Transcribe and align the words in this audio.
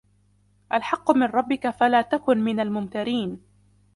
الْحَقُّ 0.73 1.11
مِنْ 1.11 1.23
رَبِّكَ 1.27 1.69
فَلَا 1.69 2.01
تَكُنْ 2.01 2.37
مِنَ 2.37 2.59
الْمُمْتَرِينَ 2.59 3.41